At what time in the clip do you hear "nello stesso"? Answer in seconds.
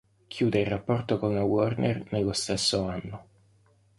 2.09-2.85